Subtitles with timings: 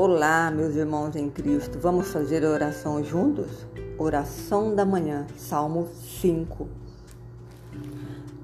[0.00, 1.76] Olá, meus irmãos em Cristo.
[1.80, 3.66] Vamos fazer oração juntos?
[3.98, 6.68] Oração da manhã, Salmo 5.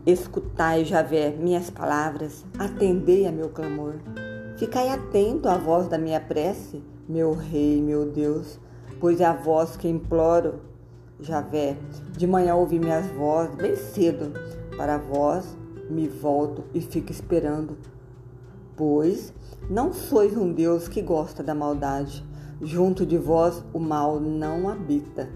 [0.05, 3.95] Escutai, Javé, minhas palavras, atendei a meu clamor.
[4.57, 8.59] Ficai atento à voz da minha prece, meu Rei, meu Deus,
[8.99, 10.55] pois é a voz que imploro.
[11.21, 11.77] Javé,
[12.17, 14.33] de manhã ouvi minhas vozes bem cedo,
[14.77, 15.57] para vós
[15.89, 17.77] me volto e fico esperando
[18.77, 19.33] pois
[19.69, 22.25] não sois um Deus que gosta da maldade.
[22.61, 25.29] Junto de vós o mal não habita.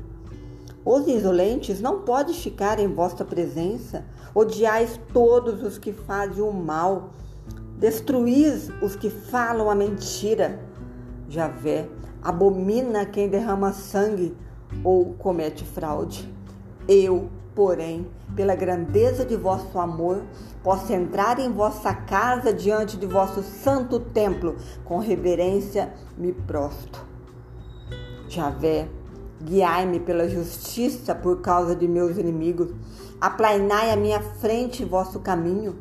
[0.84, 4.04] Os insolentes não podem ficar em vossa presença.
[4.34, 7.10] Odiais todos os que fazem o mal.
[7.78, 10.60] Destruís os que falam a mentira.
[11.28, 11.88] Javé
[12.22, 14.36] abomina quem derrama sangue
[14.82, 16.32] ou comete fraude.
[16.88, 17.28] Eu,
[17.58, 20.22] porém, pela grandeza de vosso amor,
[20.62, 27.04] posso entrar em vossa casa diante de vosso santo templo, com reverência me prosto.
[28.28, 28.88] Javé,
[29.42, 32.70] guiai-me pela justiça por causa de meus inimigos,
[33.20, 35.78] aplainai à minha frente vosso caminho,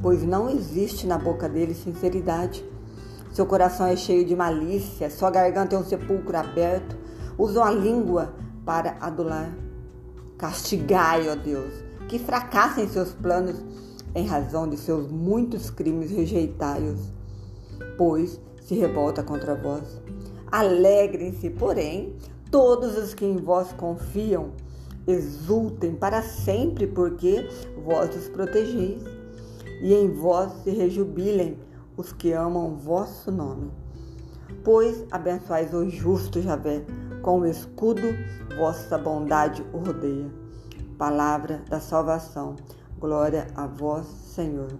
[0.00, 2.64] pois não existe na boca dele sinceridade.
[3.32, 6.96] Seu coração é cheio de malícia, sua garganta é um sepulcro aberto,
[7.36, 8.32] usam a língua
[8.64, 9.67] para adular.
[10.38, 11.72] Castigai, ó Deus,
[12.06, 13.56] que fracassem seus planos
[14.14, 17.12] em razão de seus muitos crimes rejeitai-os,
[17.96, 20.00] pois se revolta contra vós.
[20.50, 22.14] Alegrem-se, porém,
[22.52, 24.52] todos os que em vós confiam,
[25.08, 27.48] exultem para sempre, porque
[27.84, 29.02] vós os protegeis,
[29.82, 31.58] e em vós se rejubilem
[31.96, 33.72] os que amam vosso nome.
[34.62, 36.84] Pois abençoais o justo Javé,
[37.28, 38.16] com o escudo
[38.56, 40.30] vossa bondade rodeia.
[40.96, 42.56] Palavra da salvação.
[42.98, 44.72] Glória a vós, Senhor.